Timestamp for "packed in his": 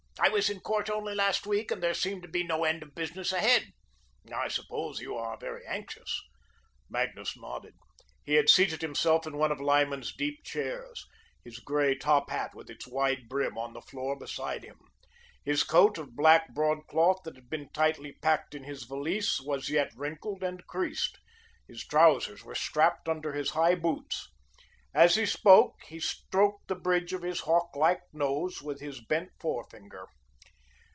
18.21-18.83